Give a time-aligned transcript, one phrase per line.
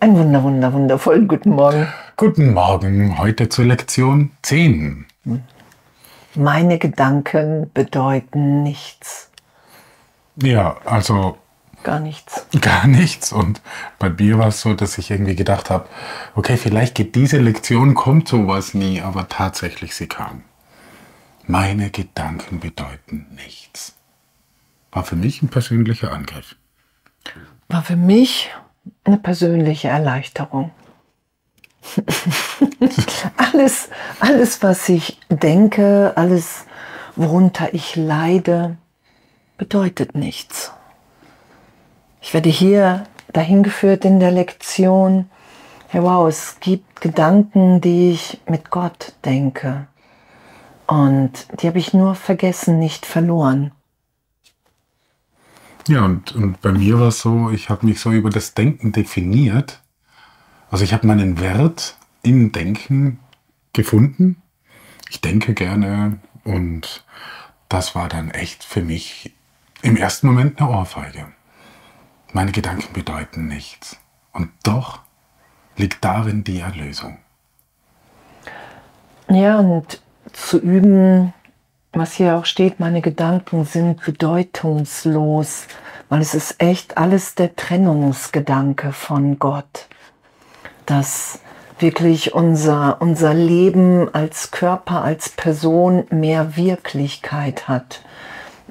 [0.00, 1.88] Ein wunder, wunder, wundervollen guten Morgen.
[2.16, 5.06] Guten Morgen, heute zur Lektion 10.
[6.36, 9.30] Meine Gedanken bedeuten nichts.
[10.36, 11.38] Ja, also
[11.82, 12.46] Gar nichts.
[12.60, 13.32] gar nichts.
[13.32, 13.60] Und
[13.98, 15.88] bei mir war es so, dass ich irgendwie gedacht habe,
[16.36, 20.42] okay, vielleicht geht diese Lektion, kommt sowas nie, aber tatsächlich sie kam.
[21.50, 23.96] Meine Gedanken bedeuten nichts.
[24.92, 26.56] War für mich ein persönlicher Angriff.
[27.68, 28.50] War für mich
[29.04, 30.72] eine persönliche Erleichterung.
[33.38, 33.88] alles,
[34.20, 36.66] alles, was ich denke, alles,
[37.16, 38.76] worunter ich leide,
[39.56, 40.72] bedeutet nichts.
[42.20, 45.30] Ich werde hier dahin geführt in der Lektion,
[45.94, 49.86] ja wow, es gibt Gedanken, die ich mit Gott denke.
[50.88, 53.72] Und die habe ich nur vergessen, nicht verloren.
[55.86, 58.92] Ja, und, und bei mir war es so, ich habe mich so über das Denken
[58.92, 59.82] definiert.
[60.70, 63.20] Also ich habe meinen Wert im Denken
[63.74, 64.42] gefunden.
[65.10, 67.04] Ich denke gerne und
[67.68, 69.34] das war dann echt für mich
[69.82, 71.26] im ersten Moment eine Ohrfeige.
[72.32, 73.98] Meine Gedanken bedeuten nichts.
[74.32, 75.00] Und doch
[75.76, 77.18] liegt darin die Erlösung.
[79.28, 80.00] Ja, und
[80.46, 81.32] zu üben,
[81.92, 85.66] was hier auch steht, meine Gedanken sind bedeutungslos,
[86.08, 89.86] weil es ist echt alles der Trennungsgedanke von Gott,
[90.86, 91.40] dass
[91.78, 98.02] wirklich unser, unser Leben als Körper, als Person mehr Wirklichkeit hat.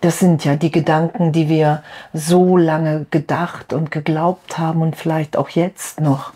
[0.00, 5.36] Das sind ja die Gedanken, die wir so lange gedacht und geglaubt haben und vielleicht
[5.36, 6.32] auch jetzt noch.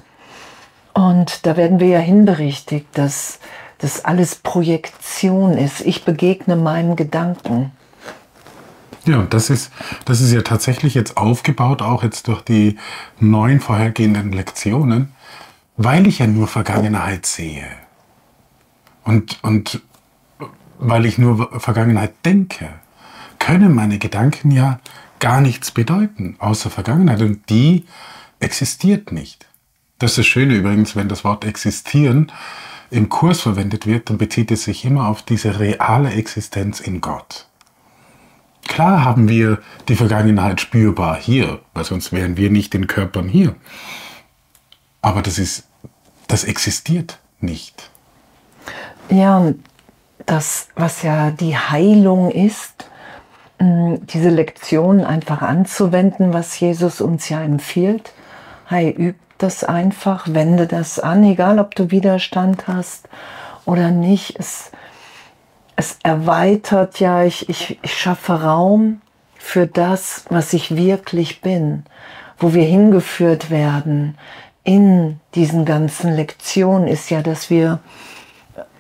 [0.92, 3.40] Und da werden wir ja hinberichtigt, dass
[3.84, 5.82] das alles Projektion ist.
[5.82, 7.70] Ich begegne meinen Gedanken.
[9.04, 9.70] Ja, und das ist,
[10.06, 12.78] das ist ja tatsächlich jetzt aufgebaut, auch jetzt durch die
[13.20, 15.12] neun vorhergehenden Lektionen,
[15.76, 17.66] weil ich ja nur Vergangenheit sehe.
[19.04, 19.82] Und, und
[20.78, 22.70] weil ich nur Vergangenheit denke,
[23.38, 24.80] können meine Gedanken ja
[25.20, 27.20] gar nichts bedeuten, außer Vergangenheit.
[27.20, 27.84] Und die
[28.40, 29.46] existiert nicht.
[29.98, 32.32] Das ist das Schöne übrigens, wenn das Wort existieren
[32.94, 37.46] im Kurs verwendet wird, dann bezieht es sich immer auf diese reale Existenz in Gott.
[38.68, 43.56] Klar haben wir die Vergangenheit spürbar hier, weil sonst wären wir nicht in Körpern hier.
[45.02, 45.64] Aber das ist,
[46.28, 47.90] das existiert nicht.
[49.10, 49.52] Ja,
[50.24, 52.88] das, was ja die Heilung ist,
[53.58, 58.12] mh, diese Lektion einfach anzuwenden, was Jesus uns ja empfiehlt.
[58.66, 63.08] Hey, üb das einfach, wende das an, egal ob du Widerstand hast
[63.64, 64.38] oder nicht.
[64.38, 64.70] Es,
[65.76, 69.00] es erweitert ja, ich, ich, ich schaffe Raum
[69.36, 71.84] für das, was ich wirklich bin,
[72.38, 74.16] wo wir hingeführt werden
[74.64, 77.80] in diesen ganzen Lektionen, ist ja, dass wir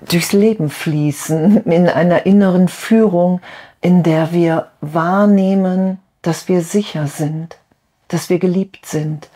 [0.08, 3.40] durchs Leben fließen, in einer inneren Führung,
[3.80, 7.58] in der wir wahrnehmen, dass wir sicher sind,
[8.08, 9.28] dass wir geliebt sind,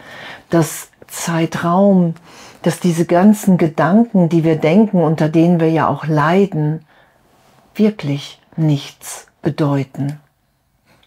[0.49, 2.15] dass Zeitraum,
[2.63, 6.81] dass diese ganzen Gedanken, die wir denken, unter denen wir ja auch leiden,
[7.75, 10.21] wirklich nichts bedeuten.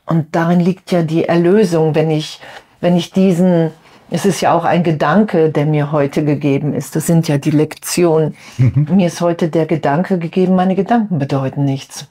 [0.05, 2.39] Und darin liegt ja die Erlösung, wenn ich,
[2.79, 3.71] wenn ich diesen,
[4.09, 6.95] es ist ja auch ein Gedanke, der mir heute gegeben ist.
[6.95, 8.35] Das sind ja die Lektionen.
[8.57, 12.09] Mir ist heute der Gedanke gegeben, meine Gedanken bedeuten nichts.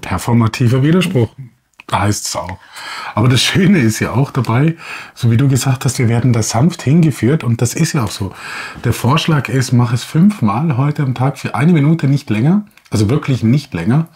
[0.00, 1.28] Performativer Widerspruch
[1.92, 2.58] heißt es auch.
[3.14, 4.76] Aber das Schöne ist ja auch dabei,
[5.14, 8.10] so wie du gesagt hast, wir werden da sanft hingeführt und das ist ja auch
[8.10, 8.34] so.
[8.84, 12.64] Der Vorschlag ist, mach es fünfmal heute am Tag für eine Minute, nicht länger.
[12.90, 14.08] Also wirklich nicht länger.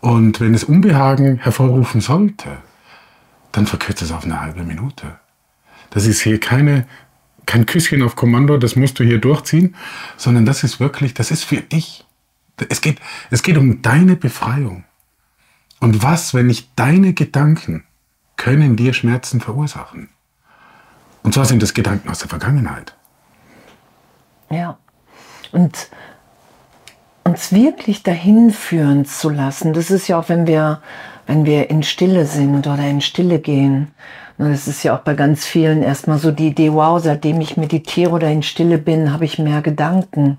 [0.00, 2.58] Und wenn es Unbehagen hervorrufen sollte,
[3.52, 5.18] dann verkürze es auf eine halbe Minute.
[5.90, 6.86] Das ist hier keine,
[7.46, 9.74] kein Küsschen auf Kommando, das musst du hier durchziehen,
[10.16, 12.06] sondern das ist wirklich, das ist für dich.
[12.68, 13.00] Es geht,
[13.30, 14.84] es geht um deine Befreiung.
[15.80, 17.84] Und was, wenn nicht deine Gedanken
[18.36, 20.10] können dir Schmerzen verursachen?
[21.22, 22.94] Und zwar sind das Gedanken aus der Vergangenheit.
[24.50, 24.78] Ja.
[25.52, 25.88] Und
[27.24, 30.80] uns wirklich dahin führen zu lassen, das ist ja auch, wenn wir,
[31.26, 33.88] wenn wir in Stille sind oder in Stille gehen.
[34.38, 38.10] Das ist ja auch bei ganz vielen erstmal so die Idee, wow, seitdem ich meditiere
[38.10, 40.38] oder in Stille bin, habe ich mehr Gedanken.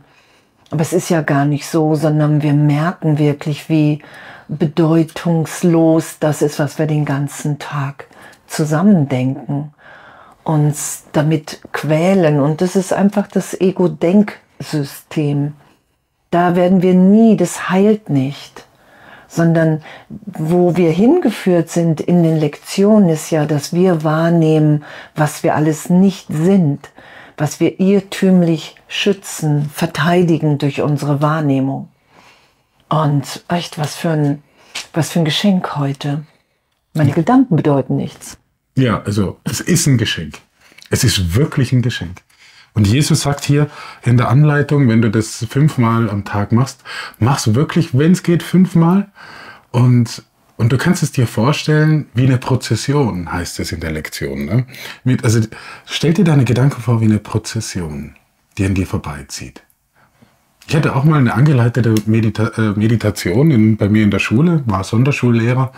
[0.72, 4.02] Aber es ist ja gar nicht so, sondern wir merken wirklich, wie
[4.48, 8.08] bedeutungslos das ist, was wir den ganzen Tag
[8.48, 9.74] zusammendenken,
[10.44, 12.40] uns damit quälen.
[12.40, 15.54] Und das ist einfach das Ego-Denksystem.
[16.32, 18.66] Da werden wir nie, das heilt nicht.
[19.32, 24.84] sondern wo wir hingeführt sind in den Lektionen ist ja, dass wir wahrnehmen,
[25.16, 26.90] was wir alles nicht sind,
[27.38, 31.90] was wir irrtümlich schützen, verteidigen durch unsere Wahrnehmung.
[32.90, 34.44] Und echt, was für ein,
[34.94, 36.26] was für ein Geschenk heute.
[36.94, 38.38] Meine Gedanken bedeuten nichts.
[38.76, 40.40] Ja, also es ist ein Geschenk.
[40.90, 42.22] Es ist wirklich ein Geschenk.
[42.74, 43.70] Und Jesus sagt hier
[44.04, 46.84] in der Anleitung, wenn du das fünfmal am Tag machst,
[47.20, 49.12] mach's wirklich, wenn es geht, fünfmal.
[49.72, 50.24] Und,
[50.62, 54.46] und du kannst es dir vorstellen wie eine Prozession, heißt es in der Lektion.
[54.46, 54.68] Ne?
[55.04, 55.40] Mit, also
[55.88, 58.14] stell dir deine Gedanken vor wie eine Prozession,
[58.60, 59.64] die an dir vorbeizieht.
[60.68, 64.62] Ich hatte auch mal eine angeleitete Medita äh, Meditation in, bei mir in der Schule,
[64.68, 65.74] war Sonderschullehrer.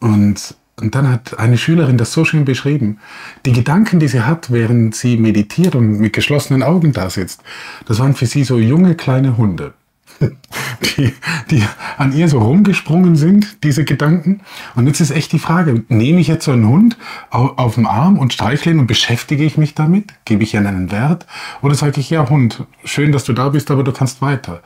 [0.00, 2.98] Und und dann hat eine Schülerin das so schön beschrieben.
[3.44, 7.42] Die Gedanken, die sie hat, während sie meditiert und mit geschlossenen Augen da sitzt,
[7.84, 9.74] das waren für sie so junge kleine Hunde,
[10.96, 11.12] die,
[11.50, 11.62] die
[11.96, 14.40] an ihr so rumgesprungen sind, diese Gedanken.
[14.74, 16.96] Und jetzt ist echt die Frage, nehme ich jetzt so einen Hund
[17.30, 20.12] auf, auf den Arm und streichle ihn und beschäftige ich mich damit?
[20.24, 21.26] Gebe ich ihr einen Wert?
[21.62, 24.62] Oder sage ich, ja Hund, schön, dass du da bist, aber du kannst weiter.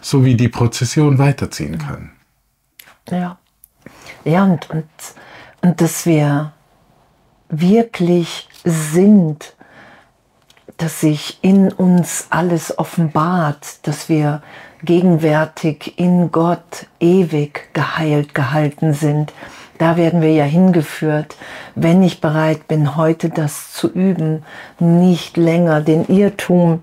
[0.00, 2.10] So wie die Prozession weiterziehen kann.
[3.10, 3.38] Ja.
[4.24, 4.84] Ja, und, und
[5.66, 6.52] und dass wir
[7.48, 9.56] wirklich sind,
[10.76, 14.42] dass sich in uns alles offenbart, dass wir
[14.82, 19.32] gegenwärtig in Gott ewig geheilt gehalten sind.
[19.78, 21.36] Da werden wir ja hingeführt,
[21.74, 24.42] wenn ich bereit bin, heute das zu üben,
[24.78, 26.82] nicht länger den Irrtum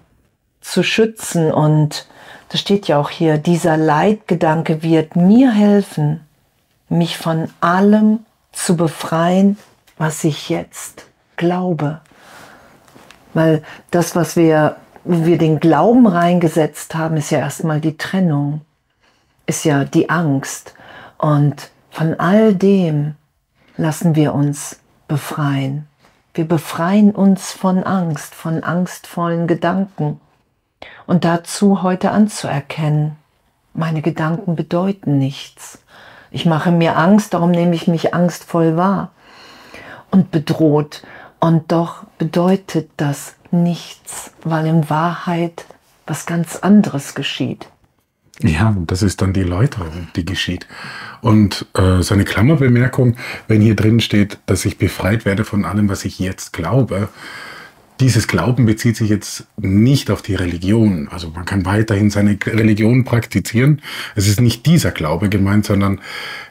[0.61, 1.51] zu schützen.
[1.51, 2.07] Und
[2.49, 6.21] das steht ja auch hier, dieser Leitgedanke wird mir helfen,
[6.89, 8.19] mich von allem
[8.51, 9.57] zu befreien,
[9.97, 11.05] was ich jetzt
[11.35, 12.01] glaube.
[13.33, 18.61] Weil das, was wir, wo wir den Glauben reingesetzt haben, ist ja erstmal die Trennung,
[19.45, 20.73] ist ja die Angst.
[21.17, 23.15] Und von all dem
[23.77, 25.87] lassen wir uns befreien.
[26.33, 30.19] Wir befreien uns von Angst, von angstvollen Gedanken.
[31.05, 33.17] Und dazu heute anzuerkennen,
[33.73, 35.79] meine Gedanken bedeuten nichts.
[36.31, 39.11] Ich mache mir Angst, darum nehme ich mich angstvoll wahr
[40.11, 41.03] und bedroht.
[41.39, 45.65] Und doch bedeutet das nichts, weil in Wahrheit
[46.05, 47.67] was ganz anderes geschieht.
[48.41, 50.67] Ja, das ist dann die Läuterung, die geschieht.
[51.21, 53.15] Und äh, so eine Klammerbemerkung,
[53.47, 57.09] wenn hier drin steht, dass ich befreit werde von allem, was ich jetzt glaube,
[57.99, 61.07] dieses Glauben bezieht sich jetzt nicht auf die Religion.
[61.09, 63.81] Also man kann weiterhin seine Religion praktizieren.
[64.15, 66.01] Es ist nicht dieser Glaube gemeint, sondern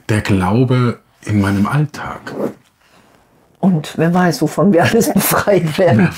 [0.09, 2.33] der Glaube in meinem Alltag.
[3.63, 6.09] Und wer weiß, wovon wir alles befreit werden.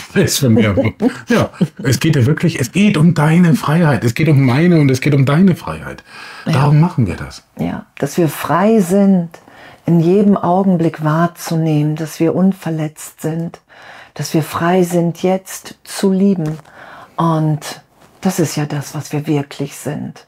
[1.28, 1.50] Ja,
[1.82, 4.02] es geht ja wirklich, es geht um deine Freiheit.
[4.02, 6.02] Es geht um meine und es geht um deine Freiheit.
[6.46, 6.80] Darum ja.
[6.80, 7.42] machen wir das.
[7.58, 9.28] Ja, dass wir frei sind,
[9.84, 13.60] in jedem Augenblick wahrzunehmen, dass wir unverletzt sind,
[14.14, 16.58] dass wir frei sind, jetzt zu lieben.
[17.16, 17.82] Und
[18.22, 20.26] das ist ja das, was wir wirklich sind.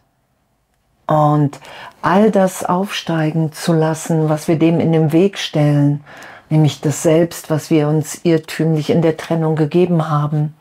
[1.06, 1.60] Und
[2.02, 6.04] all das aufsteigen zu lassen, was wir dem in den Weg stellen,
[6.48, 10.54] nämlich das Selbst, was wir uns irrtümlich in der Trennung gegeben haben,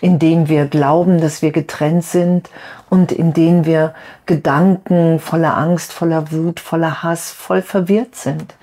[0.00, 2.50] indem wir glauben, dass wir getrennt sind
[2.90, 3.94] und indem wir
[4.26, 8.54] Gedanken voller Angst, voller Wut, voller Hass, voll verwirrt sind.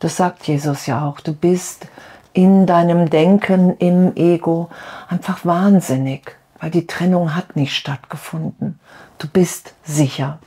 [0.00, 1.20] Das sagt Jesus ja auch.
[1.20, 1.86] Du bist
[2.32, 4.68] in deinem Denken im Ego
[5.08, 8.78] einfach wahnsinnig, weil die Trennung hat nicht stattgefunden.
[9.18, 10.38] Du bist sicher.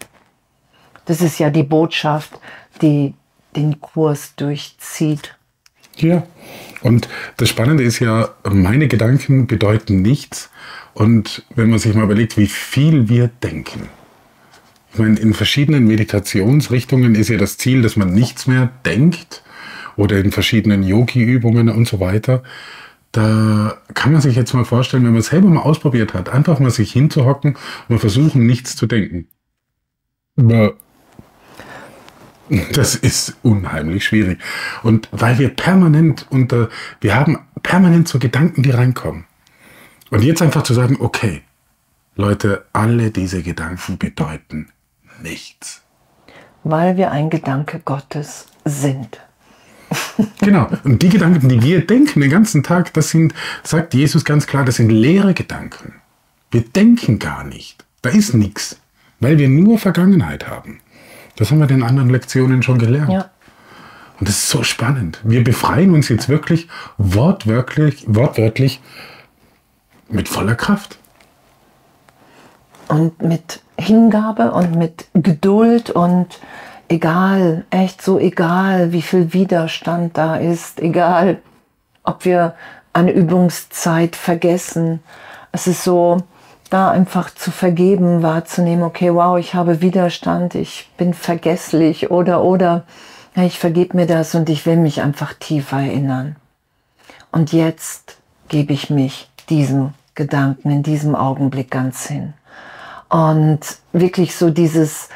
[1.06, 2.40] Das ist ja die Botschaft,
[2.82, 3.16] die
[3.56, 5.36] den Kurs durchzieht.
[5.98, 6.24] Ja,
[6.82, 7.08] und
[7.38, 10.50] das Spannende ist ja, meine Gedanken bedeuten nichts.
[10.94, 13.90] Und wenn man sich mal überlegt, wie viel wir denken.
[14.94, 19.44] Ich meine, in verschiedenen Meditationsrichtungen ist ja das Ziel, dass man nichts mehr denkt,
[19.96, 22.44] oder in verschiedenen Yogi-Übungen und so weiter.
[23.12, 26.60] Da kann man sich jetzt mal vorstellen, wenn man es selber mal ausprobiert hat, einfach
[26.60, 27.58] mal sich hinzuhocken
[27.90, 29.28] und versuchen, nichts zu denken.
[32.74, 34.40] Das ist unheimlich schwierig.
[34.84, 39.26] Und weil wir permanent unter, wir haben permanent so Gedanken, die reinkommen.
[40.10, 41.42] Und jetzt einfach zu sagen, okay,
[42.16, 44.68] Leute, alle diese Gedanken bedeuten
[45.22, 45.82] nichts.
[46.64, 49.20] Weil wir ein Gedanke Gottes sind.
[50.40, 50.68] Genau.
[50.84, 54.66] Und die Gedanken, die wir denken den ganzen Tag, das sind, sagt Jesus ganz klar,
[54.66, 55.96] das sind leere Gedanken.
[56.50, 57.86] Wir denken gar nicht.
[58.02, 58.80] Da ist nichts,
[59.20, 60.80] weil wir nur Vergangenheit haben.
[61.36, 63.12] Das haben wir in den anderen Lektionen schon gelernt.
[63.12, 63.30] Ja.
[64.20, 65.20] Und das ist so spannend.
[65.24, 68.80] Wir befreien uns jetzt wirklich wortwörtlich, wortwörtlich
[70.10, 71.00] mit voller Kraft.
[72.88, 76.40] Und mit Hingabe und mit Geduld und
[76.88, 81.40] egal, echt so egal, wie viel Widerstand da ist, egal,
[82.04, 82.54] ob wir
[82.94, 85.00] eine Übungszeit vergessen.
[85.52, 86.24] Es ist so,
[86.72, 92.86] da einfach zu vergeben, wahrzunehmen, okay, wow, ich habe Widerstand, ich bin vergesslich oder, oder,
[93.36, 96.38] ich vergebe mir das und ich will mich einfach tiefer erinnern.
[97.32, 102.34] Und jetzt gebe ich mich diesem Gedanken in diesem Augenblick ganz hin.
[103.10, 103.60] Und
[103.92, 105.10] wirklich so dieses,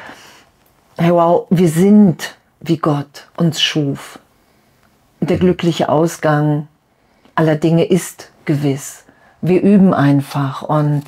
[0.98, 4.20] hey wow, wir sind wie Gott uns schuf.
[5.22, 6.68] Der glückliche Ausgang
[7.36, 9.06] aller Dinge ist gewiss.
[9.42, 11.04] Wir üben einfach und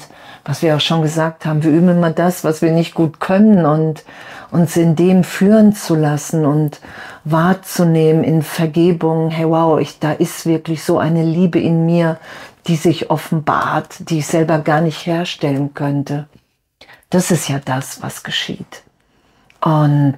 [0.48, 3.66] was wir auch schon gesagt haben, wir üben immer das, was wir nicht gut können
[3.66, 4.06] und
[4.50, 6.80] uns in dem führen zu lassen und
[7.26, 12.18] wahrzunehmen in Vergebung, hey wow, ich, da ist wirklich so eine Liebe in mir,
[12.68, 16.28] die sich offenbart, die ich selber gar nicht herstellen könnte.
[17.10, 18.84] Das ist ja das, was geschieht.
[19.62, 20.16] Und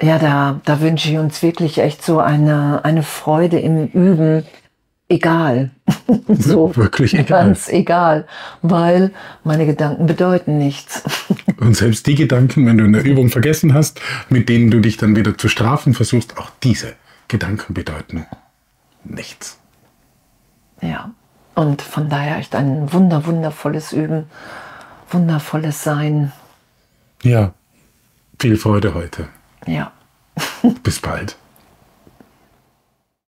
[0.00, 4.46] ja, da, da wünsche ich uns wirklich echt so eine, eine Freude im Üben,
[5.08, 5.70] egal.
[6.28, 7.46] so wirklich egal.
[7.46, 8.26] Ganz egal,
[8.62, 9.12] weil
[9.44, 11.02] meine Gedanken bedeuten nichts.
[11.58, 14.96] Und selbst die Gedanken, wenn du in der Übung vergessen hast, mit denen du dich
[14.96, 16.94] dann wieder zu strafen versuchst, auch diese
[17.26, 18.26] Gedanken bedeuten
[19.04, 19.58] nichts.
[20.80, 21.10] Ja,
[21.54, 24.26] und von daher echt ein wunder, wundervolles Üben,
[25.10, 26.32] wundervolles Sein.
[27.22, 27.52] Ja,
[28.38, 29.28] viel Freude heute.
[29.66, 29.92] Ja.
[30.82, 31.36] Bis bald.